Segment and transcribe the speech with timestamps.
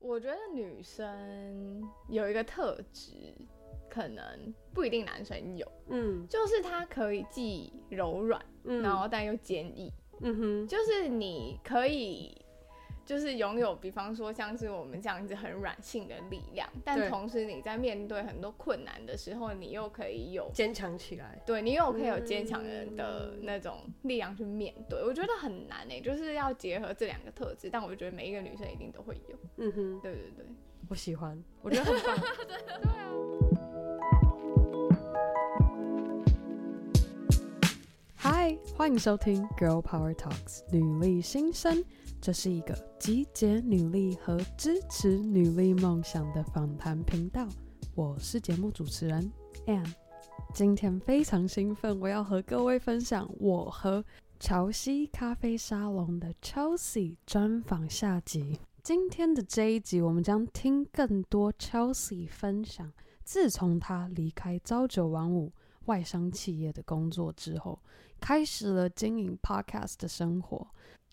[0.00, 3.12] 我觉得女生有一个特质，
[3.90, 12.36] 可能不一定男生有，嗯，就是她可以既柔软，嗯，然后但又坚毅，嗯哼，就是你可以。
[13.08, 21.40] 就是拥有，比方说像是我们这样子很软性的力量，但同时你在面对很多困难的时候，你又可以有坚强起来。
[21.46, 25.02] 对，你又可以有坚强人的那种力量去面对。
[25.02, 29.38] 我觉得很难诶、欸，就是要结合这两个特质，但我觉得每一个女生一定都会有。
[29.56, 30.44] 嗯哼，对对对，
[30.90, 32.14] 我喜欢，我觉得很棒。
[32.46, 33.08] 对啊。
[38.16, 41.82] 嗨，欢迎收听 Girl Power Talks 女力新生。
[42.20, 47.48] 这是一个集结女力和支持女力梦想的访谈频道。
[47.94, 49.30] 我是节目主持人
[49.66, 49.94] Ann。
[50.52, 54.04] 今天非常兴奋，我要和各位分享我和
[54.40, 58.58] 乔西咖啡沙龙的 Chelsea 专访下集。
[58.82, 62.92] 今天的这一集，我们将听更多 Chelsea 分享，
[63.22, 65.52] 自从她离开朝九晚五
[65.86, 67.80] 外商企业的工作之后，
[68.20, 70.66] 开始了经营 Podcast 的生活。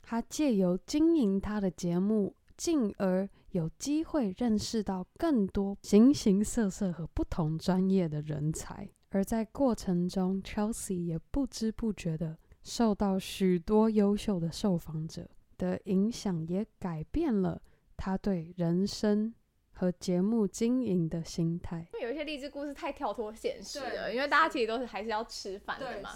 [0.07, 8.87] 他借由经营他的节目，进而有机会认识到更多形形色色和不同专业的人才。
[9.09, 17.59] 而在过程中，Chelsea 也不知不觉的受到许多优秀的受访者的影响，也改变了
[17.97, 19.33] 他对人生
[19.75, 21.85] 和节目经营的心态。
[21.93, 26.09] 因为有一些励志故事太跳脱现实了，因为大家其实都是还是要吃饭的嘛。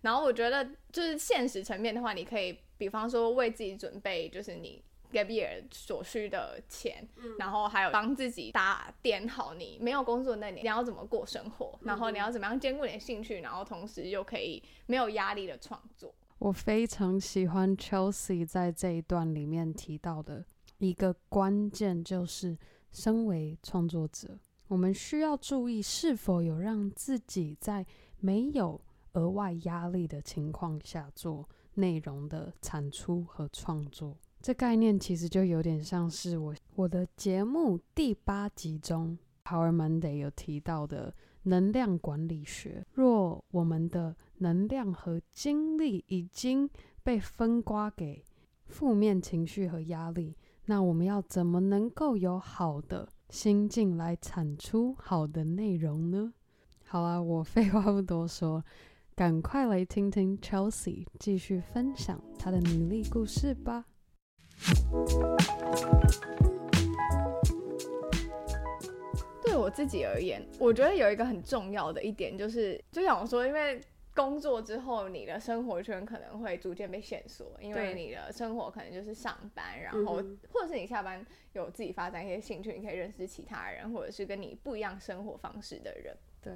[0.00, 2.58] 然后我觉得，就是现实层面的话，你可以。
[2.78, 16.12] 比方说，为自己准备就是你 gap year 所需的钱，嗯、然后还有帮自己打点好你没有工作那年你要怎么过生活，嗯、然后你要怎么样兼顾你的兴趣，然后同时又可以没有压力的创作。
[16.40, 20.44] 我非常喜欢 Chelsea 在这一段里面提到的
[20.78, 22.58] 一个关键，就是
[22.92, 27.84] 身为创作者，我们需要注意是否有让自己在
[28.20, 28.80] 没有
[29.14, 31.48] 额外压力的情况下做。
[31.74, 41.14] 内容的产出和创作，这概念其实就有点像是我我的节目第八集中 Power Monday 有提到的
[41.44, 42.84] 能量管理学。
[42.92, 46.68] 若我们的能量和精力已经
[47.02, 48.22] 被分刮给
[48.66, 50.36] 负面情绪和压力，
[50.72, 56.32] 那我们要怎么能够有好的心境来产出好的内容呢？
[56.88, 58.64] 好了，我废话不多说。
[59.14, 63.84] 赶快来听听 Chelsea 继续分享她的努力故事吧。
[69.42, 73.78] 对我自己而言，我觉得有一个很重要的一点就是，就像我说，因为
[74.14, 81.24] 工作之后，你的生活圈可能会逐渐被限缩，因为你的生活可能就是上班，然后或者是你下班
[81.54, 86.14] 有自己发展一些兴趣，你可以认识其他人，或者是跟你不一样生活方式的人。
[86.42, 86.52] 对。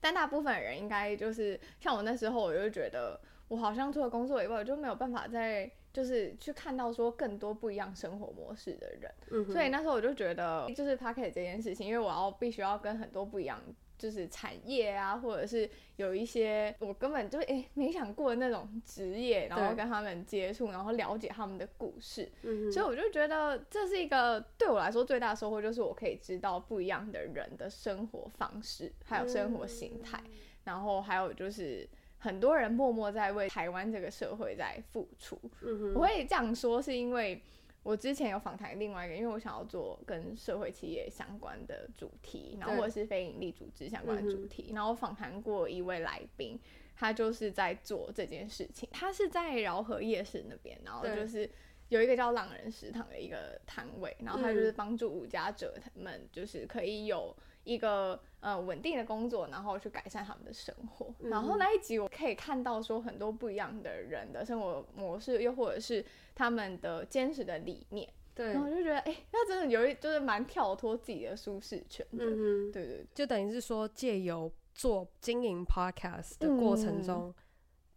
[0.00, 9.12] 但大部分人应该就是像我那时候，我就觉得我好像除了工作以外，我就没有办法再就是去看到说更多不一样生活模式的人。
[9.32, 9.44] 嗯。
[9.50, 13.60] 所以那时候我就觉得，就是 Podcast 这件事情，因为我要必须要跟很多不一样。
[13.98, 30.30] 就是产业啊，或者是有一些我根本就诶、欸、没想过的那种职业，然后跟他们接触，然后了解他们的故事，嗯、所以我就觉得这是一个对我来说最大的收获，就是我可以知道不一样的人的生活方式，还有生活形态，嗯、
[30.64, 35.40] 然后还有就是很多人默默在为台湾这个社会在付出。
[35.62, 37.42] 嗯、我会这样说是因为。
[37.86, 46.58] 我之前有访谈另外一个，因为我想要做跟社会企业相关的主题，然后或者是非营利组织相关的主题，然后访谈过一位来宾，
[46.96, 51.48] 他就是在做这件事情，他是在饶河夜市那边，然后就是
[51.88, 57.32] 有一个叫浪人食堂的一个摊位，然后他就是帮助无家者他们就是可以有。
[57.66, 61.12] 一个呃稳定的工作，然后去改善他们的生活。
[61.18, 68.08] 嗯、然后那一集我可以看到说很多不一样的人的生活模式，又或者是他们的坚持的理念。
[68.36, 72.24] 对，然后我就觉得，哎、欸，那真的有一就是蛮跳脱自己的舒适圈的。
[72.24, 77.34] 嗯哼对对对，就等于是说借由做经营 podcast 的过程中，嗯、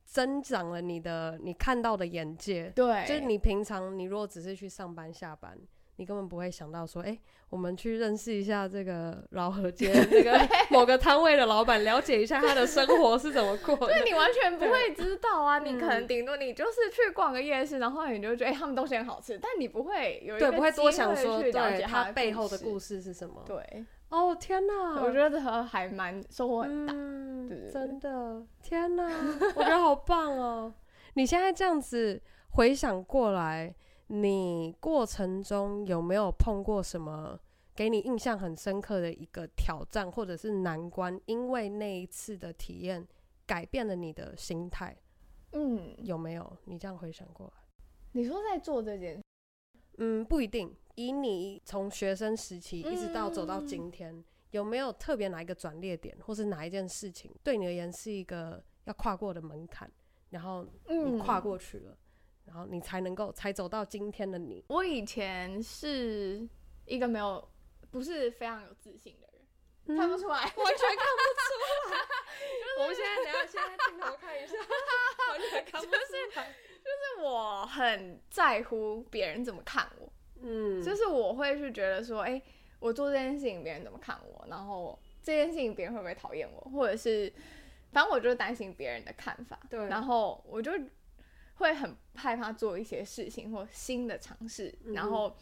[0.06, 2.72] 增长了你的你看到的眼界。
[2.76, 5.56] 对，就是你平常你如果只是去上班下班。
[6.00, 7.20] 你根本不会想到说，哎、欸，
[7.50, 13.88] 我们去认识一下这个老河街这个某个摊位的老板，了解一下他的生活是怎么过的。
[13.88, 15.60] 对，你完全不会知道啊！
[15.60, 23.44] 你可能顶多你就是去逛个夜市，然后你就觉得，哎、欸，他们东西很好吃，但你不会有一个对，不会多想说，对他背后的故事是什么？
[23.46, 26.94] 对，哦天哪，我觉得这还蛮收获很大，
[27.74, 29.04] 真的，天哪，
[29.54, 30.74] 我觉得好棒哦！
[31.16, 32.22] 你现在这样子
[32.52, 33.76] 回想过来。
[34.12, 37.40] 你过程中有没有碰过什么
[37.76, 41.20] 给你印象很深刻的一个挑战或者是难关？
[41.28, 43.08] 因为那一次的体验
[43.46, 44.98] 改变了你的心态，
[45.52, 46.58] 嗯，有没有？
[46.66, 47.64] 你这样回想过来，
[48.14, 49.22] 你说在做这件，
[49.98, 50.76] 嗯，不一定。
[50.96, 59.90] 以你从学生时期一直到走到今天，嗯、有没有特别哪一个转捩点，或是哪一件事情对你而言是一个要跨过的门槛，
[60.32, 61.98] 然后你跨过去了，嗯、
[62.50, 64.66] 然后你才能够才走到今天的你？
[64.70, 66.50] 我以前是
[66.86, 67.48] 一个没有，
[67.92, 69.46] 不是非常有自信的人，
[69.86, 72.00] 嗯、看不出来， 完全看不出来。
[72.82, 74.56] 我们现在等下现在镜头看一下，
[75.30, 76.00] 完全看不出来。
[76.00, 76.28] 就是
[76.80, 80.12] 就是我很在乎别人怎么看我。
[80.42, 82.44] 嗯，就是我会去觉得说，哎、欸，
[82.80, 87.32] 我做这件事情别人怎么看我，然后这件事情别人会不会讨厌我，或者是，
[87.92, 90.72] 反正我就担心别人的看法，对，然后我就
[91.60, 95.34] 会很害怕做一些事情或新的尝试，嗯、然后，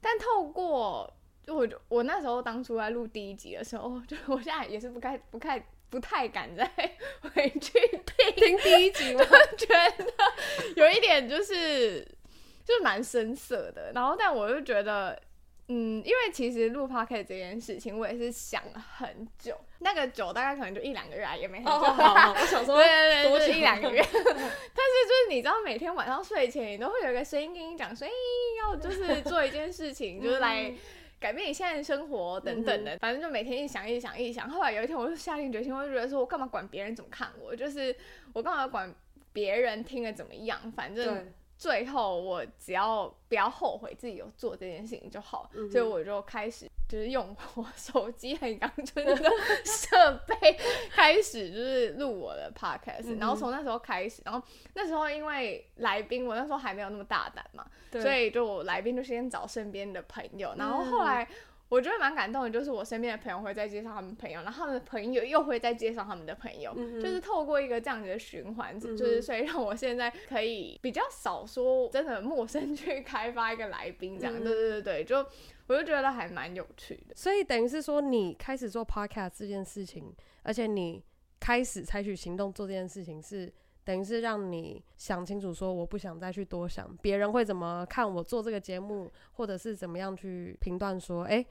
[0.00, 1.12] 但透过
[1.44, 6.64] 就我我那时候当初在录第一集的时候， 就我现在也是不太不太不太敢再
[7.34, 9.22] 回去听听第一集， 我
[9.56, 10.12] 觉得
[10.74, 12.06] 有一点就是。
[12.66, 15.16] 就是蛮生涩的，然后但我就觉得，
[15.68, 21.72] 嗯，因为其实录 podcast 这件事情，我也是想了很久，那个久大概可能就一两个月啊，也没很久。
[21.72, 24.00] 我想说，对对对，就是一两个月。
[24.12, 28.10] 但是就是你知道，每天晚上睡前，你都会有一个声音跟你讲说，哎，
[28.62, 30.72] 要就是做一件事情，就是来
[31.18, 32.94] 改变你现在的生活等等的。
[32.94, 37.56] 嗯、反正就每天一想一想一想，后来有一天，我就下定决心，我就觉得说我干嘛管别人怎么看我？
[37.56, 37.92] 就是
[38.34, 38.94] 我干嘛要管
[39.32, 40.70] 别人听了怎么样？
[40.70, 41.32] 反正。
[41.58, 49.16] 最后，我只要不要后悔自己有做这件事情就好，嗯、所以我就开始就是用我手机很阳春的
[49.64, 50.58] 设备
[50.90, 61.26] 开始就是录我的 podcast，、嗯、然后从那时候开始，然后那时候因为来宾，我那时候还没有那么大胆嘛，所以就来宾就先找身边的朋友，然后后来。
[61.68, 75.18] 我觉得蛮感动的，就是我身边的朋友会再介绍他们朋友，然后他们的朋友又会再介绍他们的朋友，嗯、就是透过一个这样子的循环，嗯、就是所以让我现在可以比较少说真的陌生 去开发一个来宾这样，对对对对，就
[75.66, 77.14] 我就觉得还蛮有趣的。
[77.16, 81.02] 所以等于是说，你开始做 podcast 这件事情，而且你
[81.40, 83.52] 开始采取行动做这件事情是。
[83.86, 91.46] 等于是让你想清楚，说我不想再去多想别人会怎么看我做这个节目，或者是怎么样去评断说，哎、欸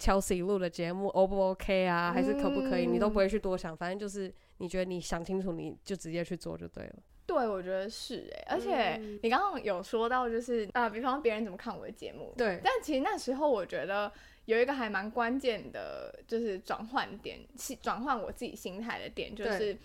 [0.00, 2.86] ，Chelsea 录的节目 O 不 OK 啊，还是可不可以？
[2.86, 6.94] 嗯、你都不会去多想，反正就是你觉得你想清楚，你就直接去做就对了。
[7.26, 12.58] 对，我觉得是哎、欸，而且你刚刚有说到，就是啊、呃，比方别人怎么看我的节目，对。
[12.64, 14.10] 但其实那时候我觉得
[14.46, 17.40] 有一个还蛮关键的，就是转换点，
[17.82, 19.76] 转换我自己心态的点，就是。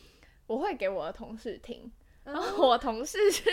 [0.51, 1.89] 我会给我的同事听，
[2.25, 3.44] 然后我同事是，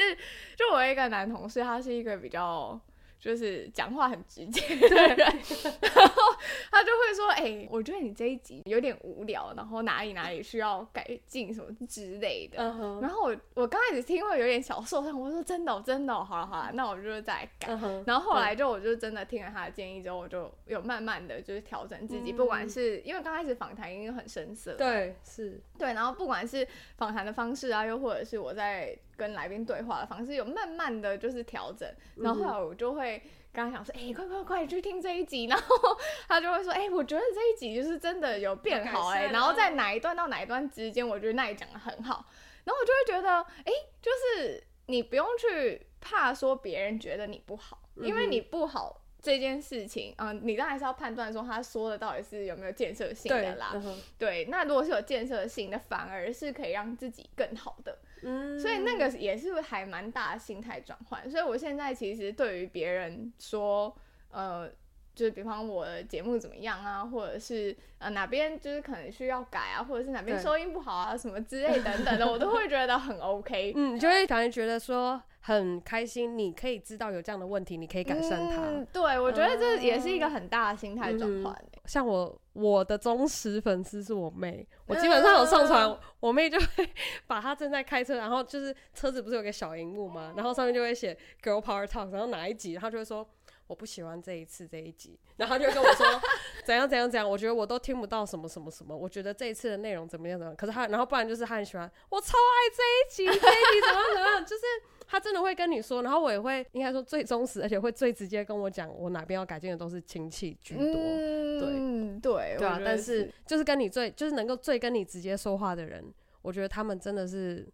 [0.57, 2.81] 就我一个男同事，他是一个比较。
[3.21, 6.23] 就是讲话很直接的 人，然后
[6.71, 12.63] 他就会说：“哎、欸，我觉得你这一集有点无聊，然后哪里哪里需要改进什么之类的。
[12.63, 13.01] Uh huh.
[13.03, 17.73] ”然后我我刚开始听会有点小受伤，我说：“真的，真的，好了好了，那我就再改。
[17.73, 18.05] Uh huh.
[18.07, 26.67] 然后后来就我就真的听了他的建议之后，我就有慢慢的就是调整自己，嗯、不管是因为刚开始访谈已经很生涩，对，是对，然后不管是
[26.97, 28.97] 访谈的方式啊，又或者是我在。
[29.19, 33.21] 跟来宾对话的方式有慢慢的就是调整，然后后来我就会
[33.53, 35.77] 跟他讲说，哎、快快快去听这一集，然后
[36.29, 42.25] 他就会说，哎、欸，我觉得这一集就是真的有变好哎、欸，然后在哪一段到哪一段之间，我觉得那里讲的很好，
[42.65, 49.03] 然后我就会觉得，哎、欸，就是你不用去怕说别人觉得你不好，因为你不好。
[49.21, 53.71] 这件事情，嗯、呃，你当然是要判断说他说的到底是有没有建设性的啦。
[53.73, 57.99] 对，嗯、对，那如果是有建设性的，反而是可以让自己更好的。
[58.23, 61.31] 嗯，所以那个也是还蛮大的心态转换。
[61.31, 63.95] 所以我现在其实对于别人说，
[64.31, 64.71] 呃。
[65.15, 73.73] 就是比方我的节目怎么样啊，或者是呃哪边就是可能需要改啊，或者是哪边 收音不好啊，什么之类等等的，我都会觉得很 OK。
[73.75, 78.63] 嗯，你就会感觉觉得说很开心，你可以知道有这样的问题，你可以改善它。
[78.63, 81.53] 嗯，对，我觉得这也是一个很大的心态转换。
[81.87, 86.91] 像我我的忠实粉丝是我妹，我基本上有上传，嗯、我妹就会
[87.27, 90.35] 把她正在开车，然后就是车子不是有个小荧幕吗？
[90.37, 93.29] 然后上面就会写 Girl Power Talk，然后哪一集，她就会说。
[93.69, 96.07] 我不喜欢这一次这一集， 然后她就跟我说
[96.65, 100.57] 怎样怎样怎样，我觉得我都听不到什么什么什么，我觉得这一次的内容怎么样怎么样。
[100.57, 104.63] 可是她，然后不然就是她很喜欢，我超爱这一集，这一集怎么怎么样，就是
[105.09, 112.81] 他真的会跟你说，然后我也会应该说最忠实，而且会最直接跟我讲我哪边要改进的都是亲戚居多，嗯、对对对啊。
[112.85, 116.05] 但是就是跟你最就是能够最跟你直接说话的人，
[116.43, 117.67] 我觉得他们真的是。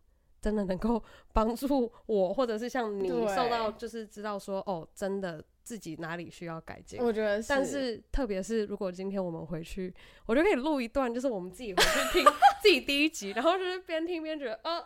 [0.45, 7.01] 真的能够帮助我，或者是像你受到，就是知道说哦，真的自己哪里需要改进。
[7.01, 9.95] 我觉得是，但是特别是如果今天我们回去，
[10.27, 14.85] 我就可以录一段，就是我们自己回去听 自己第一集，然后就是边听边觉得，啊啊，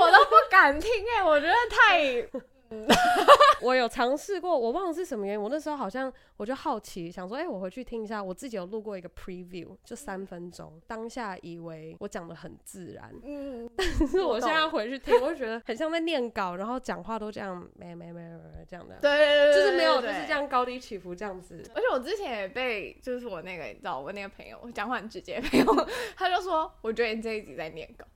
[0.00, 2.42] 我都不敢听哎、欸，我觉得太。
[3.60, 5.40] 我有尝试过，我忘了是什么原因。
[5.40, 8.22] 我那时候好像我就好奇，想说，哎、欸，我回去听一下。
[8.22, 10.80] 我自己有录过一个 preview，就三分钟。
[10.86, 21.62] 当下以为我讲的很自然，嗯， 但是我现在回去听，我就觉得很像在念稿，然后讲话都这样，没没没没这样的，对，对，对，就是没有就是这样高低起伏这样子。
[21.74, 28.06] 而且我之前也被，就是我那个你知道，我那个朋友，我讲话很直接的朋友，他就说，我觉得你这一集在念稿，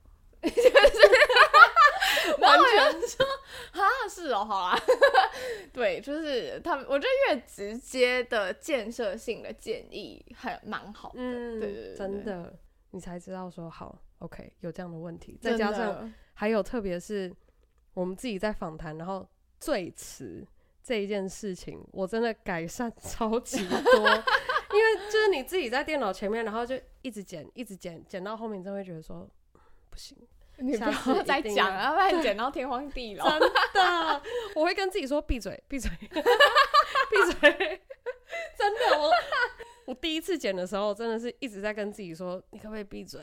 [0.41, 0.71] 就是。
[2.39, 3.07] 完全。
[3.07, 3.25] 说
[3.71, 4.79] 啊，是哦，好啦，
[5.71, 12.57] 对，就是他们，我觉得越直接的建设性的建议还蛮好的，嗯，对对对，真的，
[12.91, 17.33] 你才知道说好，OK，有这样的问题，再加上还有特别是
[17.93, 19.27] 我们自己在访谈，然后
[19.59, 20.45] 最迟
[20.83, 23.73] 这一件事情，我真的改善超级多，
[24.73, 29.29] 因为就是你自己在电脑前面，然后就一直剪，一直剪，剪到后面，你真的会觉得说
[29.89, 30.17] 不行。
[30.59, 33.29] 你不要再讲了，要不然剪到天荒地老。
[33.29, 33.39] 真
[33.73, 34.21] 的，
[34.55, 37.81] 我会跟自己说闭嘴，闭嘴， 闭嘴。
[38.57, 39.11] 真的，我
[39.85, 43.21] 我第一次剪的时候，真的是一直在跟自己说，你可不可以闭嘴？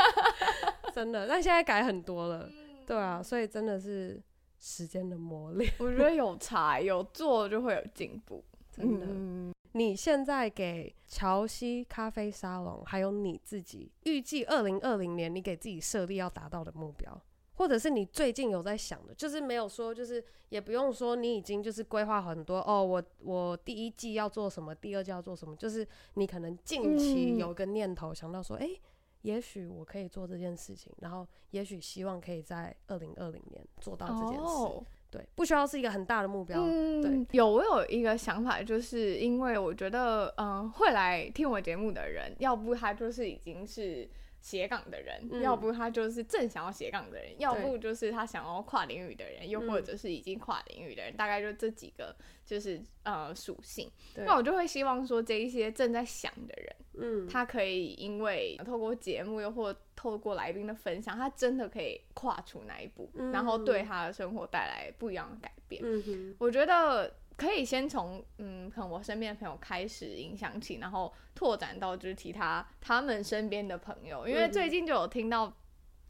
[0.92, 2.48] 真的，但现在改很多了。
[2.86, 4.20] 对啊，所以真的是
[4.58, 5.70] 时间的磨练。
[5.78, 8.42] 我觉得有才，有做就会有进步，
[8.78, 9.06] 真的。
[9.06, 17.20] 嗯你现在给乔西咖啡沙龙，还有你自己预计二零二零年你给自己设立要达到的目标，
[17.52, 22.82] 或者是你最近有在想的，就是没有说，就是也不用说你已经就是规划很多哦。
[22.82, 28.80] 我我第一季要做什么，第二季要做什么，就是你可能近期有个念头想到说，哎、嗯，
[29.22, 34.44] 也许我可以做这件事情，然后也许希望可以在二零二零年做到这件事。
[34.44, 36.60] 哦对，不需要是一个很大的目标。
[36.60, 44.08] 嗯、对，有我有一个想法，就是因为我觉得，嗯，会来听我节目的人，要不他就是已经是
[44.40, 52.14] 斜杠的人，嗯、要不他就是正想要斜杠的人，要不就是他想要跨领域的人，又或者是已经跨领域的人，嗯、大概就这几个
[52.46, 53.90] 就是呃属性。
[54.16, 65.82] 那我就会希望说，这一些正在想的人，嗯，他可以因为透过节目又或透过来宾的分享，他真的可以跨出那一步，嗯、然后对他的生活带来不一样的改变。
[65.84, 74.28] 嗯，我觉得可以先从嗯，可能我身边的朋友开始影响起，然后拓展到就是其他他们身边的朋友。
[74.28, 75.50] 因为最近就有听到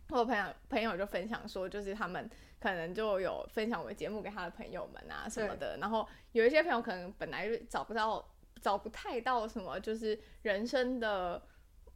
[0.08, 5.76] 我朋友朋友就分享说，就是他们可能就有分享我的节目给他的朋友们啊什么的。
[5.76, 8.28] 然后有一些朋友可能本来就找不到，
[8.60, 11.40] 找不太到什么，就是人生的。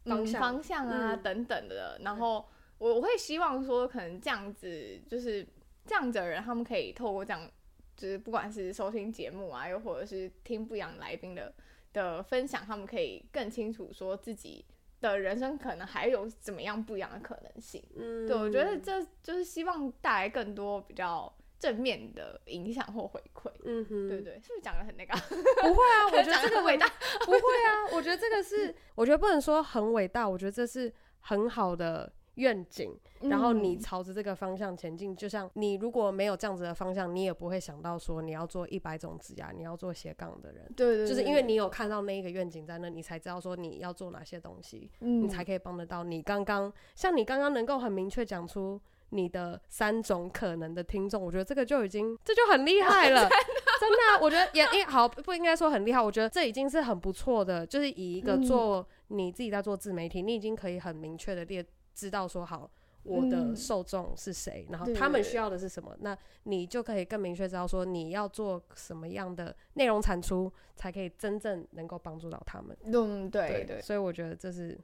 [0.05, 2.45] 方方向啊，嗯、等等的，然后
[2.79, 5.47] 我我会希望说，可能这样子就是
[5.87, 7.49] 这样子的人，他们可以透过这样，
[7.96, 11.52] 就是不管是收听节目啊，又或者是听不一样来宾的
[11.92, 14.64] 的分享，他们可以更清楚说自己
[15.00, 17.82] 的人生可能还有怎么样不一样的可能性。
[17.96, 21.32] 嗯，对，我觉得这就是希望带来更多比较。
[21.62, 25.16] 正面的影响或回馈，嗯哼，对对，是不是讲的很那个？
[25.62, 26.88] 不会啊，我觉得这个伟大，
[27.25, 35.15] 不会啊，我觉得这个是，我觉得不能说很伟大，我觉得这是很好的愿景，然后你朝着这个方向前进。
[35.15, 48.81] 就像你如果没有这样子的方向，你也不会想到说你要做一百种指甲，你要做斜杠的人，对对，就是因为你有看到那一个愿景在那，你才知道说你要做哪些东西，你才可以帮得到你刚刚，像你刚刚能够很明确讲出。
[49.15, 53.29] 你的三种可能的听众，我觉得这个就已经这就很厉害了，
[53.79, 61.62] 真的， 啊，我觉得也也好，不应该说很厉害，我觉得这已经是很不错的，就是以一个做你自己在做自媒体，你已经可以很明确的列
[61.94, 62.70] 知道说好
[63.02, 72.76] 我的受众是谁，然后他们需要的是什么，那你就可以更明确知道说你要做什么样的内容产出，才可以真正能够帮助到他们。
[72.84, 74.78] 嗯，对对，所以我觉得这是。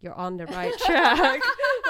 [0.00, 1.40] You're on the right track。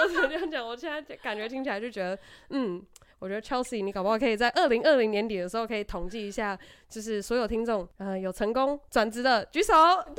[0.01, 0.65] 我怎么这样讲？
[0.65, 2.17] 我现在感觉听起来就觉得，
[2.51, 2.81] 嗯，
[3.19, 9.73] 我觉得 Chelsea，你搞不好可以在二零二零年底的时候可以统计一下，就是所有听众，呃，有成功转职的举手，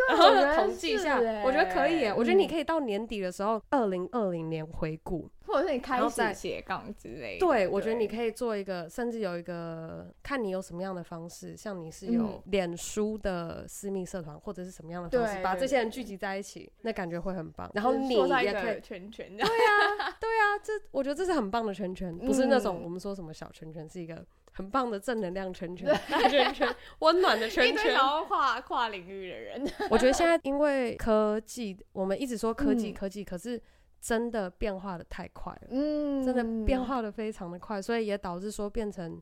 [0.10, 2.14] 然后统计一下，我觉得可以耶。
[2.16, 5.30] 我觉得你可以到年底的时候，二零二零年回顾。
[5.56, 17.72] 或者是你开始斜杠之类的，对，对我觉得你可以做一个，甚至有一个，看你有什么样的方式，像你是有脸书的私密社团，或者是什么样的方式，对把这些人聚集在一起，那感觉会很棒。
[17.74, 26.68] 然后你也可以圈圈，对啊，对啊，这我觉得这是很棒的圈圈，不是那种我们说什么小圈圈，是一个很棒的正能量圈圈，大 圈圈，
[27.00, 27.94] 温暖的圈圈。
[27.94, 33.62] 然后跨跨领域的人，我觉得现在因为科技，我们一直说科技，科技，可是。
[34.06, 39.20] 真的变化的太快了，嗯，真的变化的非常的快，所以也导致说变成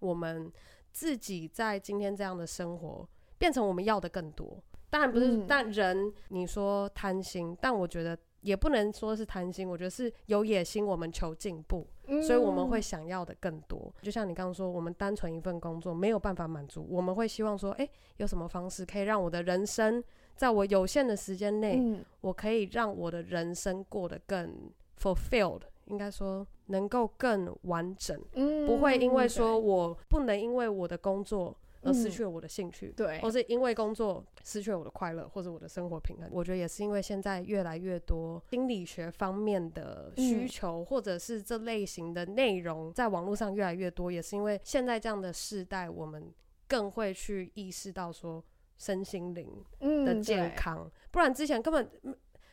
[0.00, 0.52] 我们
[0.90, 3.08] 自己在今天这样的生活，
[3.38, 4.60] 变成我们要的更多。
[4.90, 13.92] 当然不是，嗯、但人你说贪心，但我觉得也不能说是贪心，我觉得是有野心，我们求进步，嗯、所以我们会想要的更多。
[14.00, 20.02] 就像你刚刚说，我们单纯一份工作没有办法满足，我们会希望说，哎、欸，有什么方式可以让我的人生？
[20.36, 36.28] 在我有限的时间内，嗯、我可以让我的人生过得更 fulfilled，应该说能够更完整，嗯、不会因为说我不能因为我的工作而失去了我的兴趣，对、嗯，或是因为工作失去了我的快乐，或者我的生活平衡。
[36.32, 46.32] 我觉得也是因为现在越来越多心理学方面的需求，嗯、或者是这类型的内容在网络上越来越多，也是因为现在这样的世代，我们
[46.66, 48.44] 更会去意识到说。
[48.80, 51.90] 身心灵的健康，嗯、不然之前根本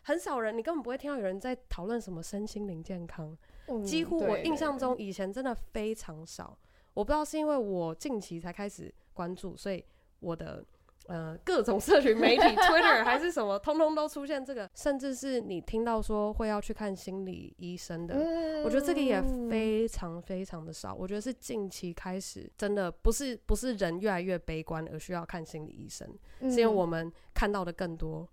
[0.02, 3.38] 很少人，你根本不会听到有人在讨论什么身心灵健康。
[3.68, 6.58] 嗯、几乎我印象中以前真的非常少。
[6.96, 9.84] 我不知道是因为我近期才开始关注，所以
[10.20, 10.64] 我的。
[11.08, 20.96] 呃，各种社群媒体， Twitter 还是什么，通通都出现这个，甚至是你听到说会要去看心理医生的，嗯、我觉得这个也非常非常的少。
[20.96, 28.28] 我觉得是近期开始，真的不是不是人越来越悲观而需要看心理医生，嗯、是因为我们看到的更多，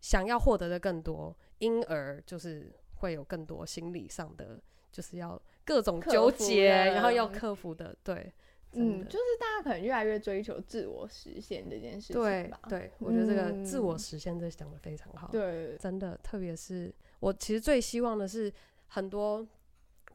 [0.00, 4.58] 想要获得的更多，因而就是会有更多心理上的，
[4.90, 8.32] 就是要各种纠结，然后要克服的，对。
[8.72, 12.60] 嗯，就是大家可能越来越追求自我实现这件事情吧。
[12.68, 15.28] 对，对，我觉得这个自我实现这讲的非常好。
[15.28, 18.52] 对，真的，特别是我其实最希望的是，
[18.88, 19.46] 很多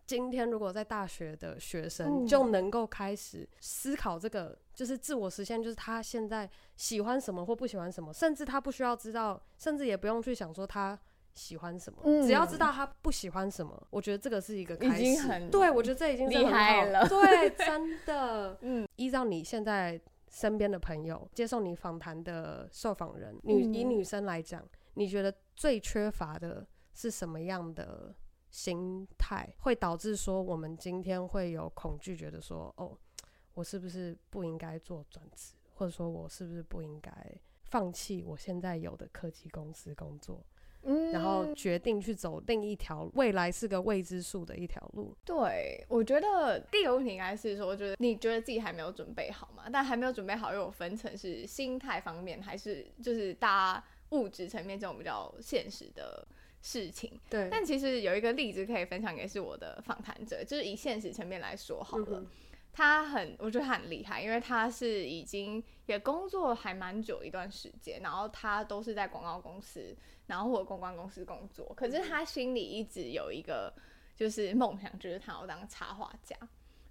[0.05, 11.00] 今天如果在大学的学生就能够开始思考这个，就是自我实现，就是他现在喜欢什么或不喜欢什么，甚至他不需要知道，甚至也不用去想说他。
[11.34, 12.00] 喜欢什么？
[12.04, 15.50] 嗯、只要知道他不喜欢什么，我觉得这个是一个开始。
[15.50, 17.08] 对，我觉得这已经厉害了。
[17.08, 18.58] 对， 真的。
[18.62, 20.00] 嗯，依照你现在
[20.30, 24.63] 身边的朋友接受你访谈的受访人，女以女生来讲，
[24.94, 28.16] 你觉得最缺乏的是什么样的
[28.50, 32.98] 心态，会导致说我们今天会有恐惧，觉得说哦，
[33.53, 37.12] 我是不是不应该做转职，或者说我是不是不应该
[37.66, 40.44] 放弃我现在有的科技公司工作？
[40.85, 45.15] 嗯，然后决定去走另一条未来是个未知数的一条路。
[45.25, 49.63] 对，我觉得第一个问题应该是说，就是你觉得自己还没有准备好嘛？
[49.72, 56.27] 但还没有准备好，又有分成是心态方面，还是就是大家物质层面这种比较现实的
[56.61, 57.19] 事情。
[57.29, 57.48] 对。
[57.50, 62.19] 但其实有一个例子可以分享给是我的访谈者，就是以现实层面来说好了。
[62.19, 62.27] 嗯
[62.74, 71.72] 他很，我觉得他很厉害，因为他是已经也工作还蛮久一段时间，然后他都是在广告公司，然后或者公关公司工作。
[71.77, 73.72] 可是他心里一直有一个
[74.16, 76.36] 就是梦想，就是他要当插画家。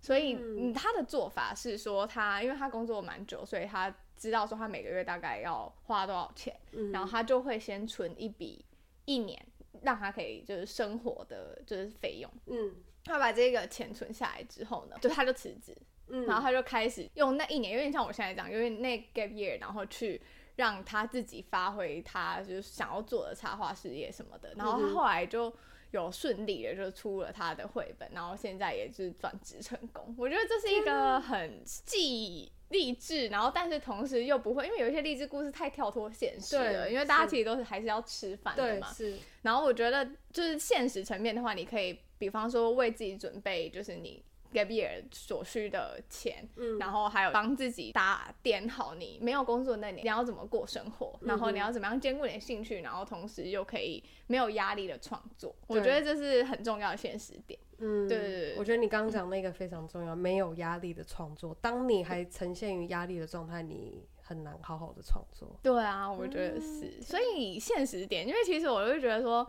[0.01, 6.57] 所以，嗯，他的做法是说他，因为他工作蛮久，所以他知道说他每个月大概要花多少钱，
[6.93, 8.65] 然后他就会先存一笔
[9.05, 9.45] 一年，
[9.83, 12.73] 让他可以就是生活的就是费用，嗯。
[13.05, 15.77] 他把这个钱存下来之后呢，就他就辞职，
[16.09, 20.21] 嗯，然后他就开始用那一年，有点像我现在这样，因为那 gap year，然后去
[20.57, 25.53] 让他自己发挥他就是想要做的插画事业什么的，然后他后来就
[25.91, 30.15] 有顺利的就出了他的绘本，然后现在也是转职成功。
[30.17, 39.19] 我觉得这是一个很既励志，然后但是同时又不会，因为有一些励志故事太跳脱现实了，因为大家其实都是还是要吃饭的嘛，是。
[39.43, 41.99] 然后我觉得就是现实层面的话，你可以。
[42.23, 57.59] 比方说，为自己准备就是你 gap year 所需的钱，嗯，然后还有帮自己打点好你没有工作那年你要怎么过生活，嗯、然后你要怎么样兼顾你的兴趣，然后同时又可以没有压力的创作，我觉得这是很重要的现实点。
[57.79, 65.59] 嗯，对对对，我觉得你刚刚讲那个非常重要，嗯、没有压力的创作，当你还呈现于压力的状态，你很难好好的创作。
[65.61, 69.45] 对啊，我觉得是，嗯、所以现实点，因为其实我就觉得说。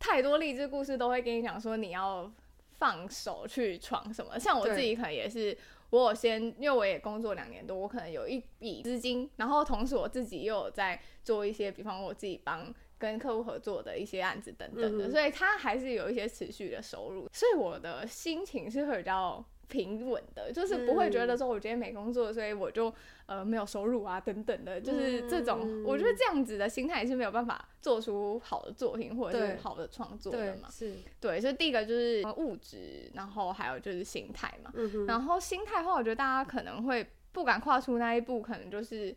[0.00, 2.28] 太多励志故事都会跟你讲说你要
[2.72, 5.56] 放手去闯什么，像我自己可能也是，
[5.90, 19.44] 我有先，因为我也工作两年多，我可能有一笔资金，然后同时我自己又有在做一些，比方我自己帮跟客户合作的一些案子等等的，所以他还是有一些持续的收入，所以我的心情是会比较。
[19.70, 22.92] 平稳的，就是不会觉得说我今天没工作，所以我就
[23.26, 30.68] 呃没有收入啊等等的，就是这种，我觉得这样子的心态是没有办法做出好的作品或者是好的创作的嘛。
[30.70, 34.72] 是，对，所以第一个就是物质，然后还有就是心态嘛。
[35.06, 39.14] 然后心态的话，我觉得大家可能会不敢跨出那一步，可能就是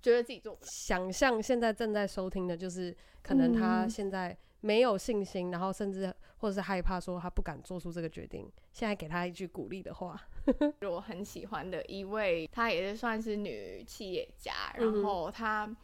[0.00, 0.68] 觉得自己做不到。
[0.70, 10.20] 想象现在正在收听的，就是可能他现在没有信心，然后甚至或者是害怕说他不敢做出这个决定，现在给他一句鼓励的话，
[10.82, 15.74] 我很喜欢的一位，她也是算是女企业家，然后她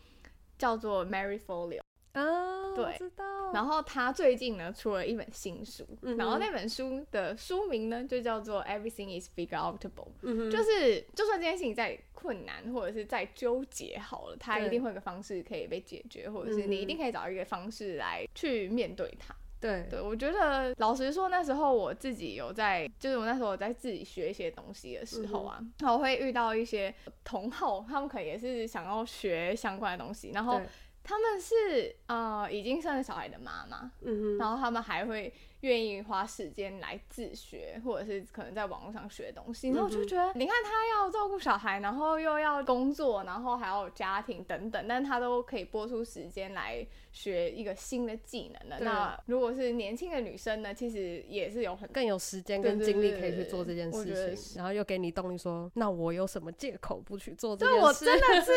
[0.59, 1.86] 叫做 Mary Folio。
[2.17, 3.25] 啊，对，知道。
[3.53, 19.35] 然后他最近呢出了一本新书，嗯、然后那本书的书名呢就叫做 Everything is Figure Outable，嗯、就是就算这件事情再困难或者是再纠结好了，它一定会有个方式可以被解决，或者是你一定可以找一个方式来去面对它。
[19.61, 30.61] 对，对我觉得老实说，那时候我自己有在，就是我那时候我在自己学一些东西的时候啊，然后、嗯、会遇到一些同好，他们可能也是想要学相关的东西，然后。
[31.07, 48.81] 他们是呃已经生了小孩的妈妈，嗯哼，然后他们还会愿意花时间来自学，或者是可能在网络上学东西，然后我就觉得，嗯、你看他要照顾小孩，然后又要工作，然后还要有家庭等等，但他都可以拨出时间来学一个新的技能的。
[48.81, 57.81] 那如果是年轻的女生呢，其实也是有很更有时间跟精力可以去做这件事情，然后又给你动力说，那我有什么借口不去做这件事？
[57.81, 58.53] 对，我 真的是。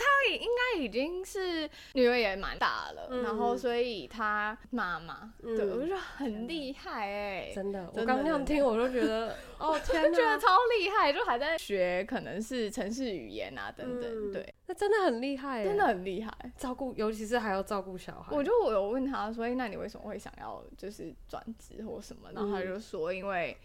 [0.00, 18.34] 他也应该已经是女儿也蛮大了，嗯、然后所以他妈妈，嗯、对，我就很厉害哎、欸，真的，我刚那样听我就觉得， 哦天哪，觉得超厉害，就还在学可能是城市语言啊等等，嗯、对，那真的很厉害，真的很厉害，照顾，尤其是还要照顾小孩。
[18.34, 22.30] 我就我有问他，说：“哎那你为什么会想要就是转职或什么？
[22.32, 23.56] 然后他就说，因为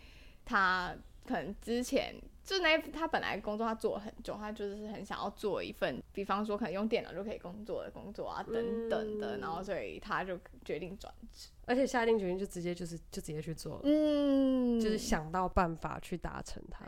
[0.44, 0.94] 他
[1.28, 2.16] 可能之前。
[2.46, 8.54] 就那他本来工作他做了很久，他就是很想要做一份，比方说可能用电脑就可以工作的工作啊等
[8.88, 16.86] 等的，嗯、然后所以他就决定转职，而且下定决心就直接就是就直接去做了，嗯，就是想到办法去达成它。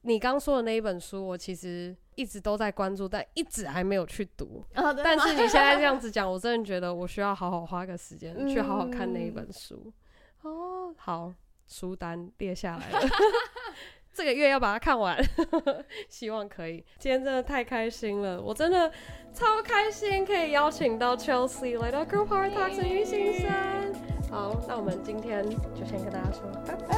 [0.00, 4.64] 你刚说的那一本书，我其实一直都在关注，但一直还没有去读。
[4.74, 9.92] 哦、但是你现在这样子讲，我真的觉得我需要好好花个时间、嗯、去好好看那一本书。
[10.40, 11.30] 哦，好，
[11.68, 13.00] 书单列下来了。
[14.12, 15.16] 这个月要把它看完，
[16.10, 16.84] 希望可以。
[16.98, 18.90] 今天真的太开心了，我真的
[19.32, 23.48] 超开心可以邀请到 Chelsea 来到 Girl Power Talks 女力新生。
[24.28, 26.96] 好，那我们今天就先跟大家说拜拜。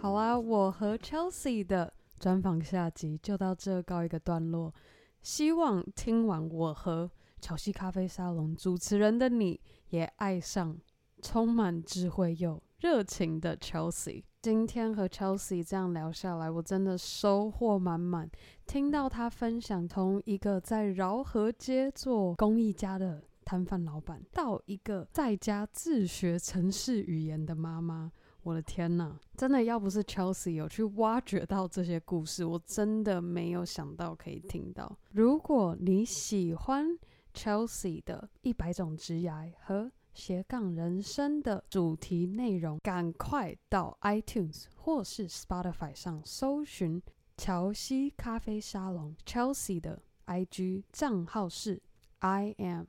[0.00, 4.74] 好啊，我和 Chelsea 的专访下集就到这告一个段落。
[5.22, 7.08] 希望听完我和
[7.42, 9.60] 巧西咖啡沙龙主持人的你。
[9.90, 10.74] 也爱上
[11.20, 14.22] 充满智慧又热情的 Chelsea。
[14.40, 18.30] 今天和 Chelsea 这样聊下来，我真的收获满满。
[18.66, 28.10] 听到她分享，从一个在饶河街做工艺家的摊贩老板，到一个在家自学城市语言的妈妈，
[28.44, 34.96] 我的天呐，真的要不是 Chelsea 有去挖掘到这些故事，我真的没有想到可以听到。
[35.10, 36.98] 如果你喜欢
[37.34, 47.02] ，Chelsea 的一百种职涯和斜杠人生的主题内容，赶快到 iTunes 或是 Spotify 上搜寻
[47.36, 49.16] 乔西咖啡沙龙。
[49.24, 51.82] Chelsea 的 IG 账号是
[52.20, 52.86] i'm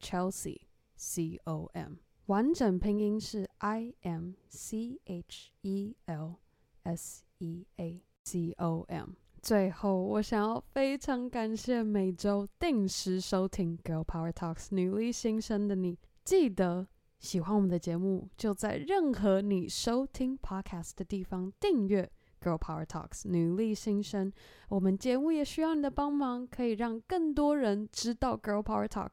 [0.00, 0.62] Chelsea
[0.96, 1.94] C O M，
[2.26, 6.40] 完整拼音是 I M C H E L
[6.82, 9.10] S E A C O M。
[9.44, 15.98] 最后，我想要非常感谢每周定时收听《Girl Power Talks》女力新生的你。
[16.24, 22.10] 记得喜欢我们的节目，就在任何你收听 Podcast 的地方订阅
[22.42, 24.32] 《Girl Power Talks》女力新生。
[24.70, 29.10] 我们节目也需要你的帮忙，可以让更多人知道《Girl Power Talks》。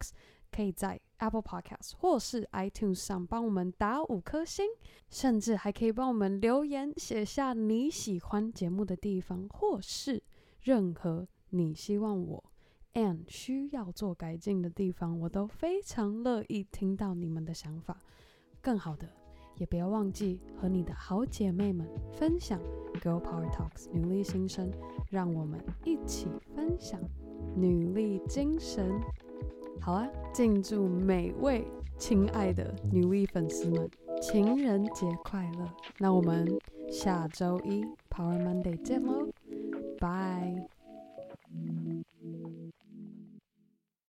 [0.51, 4.65] 可以在 Apple Podcast 或是 iTunes 上帮我们打五颗星，
[5.09, 10.21] 甚至还可以帮我们留言，写下你喜欢节目的地方，或是
[10.61, 12.43] 任何你希望我
[12.93, 17.97] and 需要做改进的地方，我都非常乐意听到你们的想法。
[18.61, 19.07] 更好的，
[19.57, 22.59] 也不要忘记和你的好姐妹们分享
[23.01, 24.71] Girl Power Talks 女力新生，
[25.09, 26.99] 让我们一起分享
[27.55, 28.91] 女力精神。
[29.79, 31.65] 好啊，敬祝每位
[31.97, 33.89] 亲爱的女力粉丝们
[34.21, 35.67] 情人节快乐！
[35.97, 36.47] 那我们
[36.91, 39.27] 下周一 Power Monday 见喽，
[39.99, 40.67] 拜。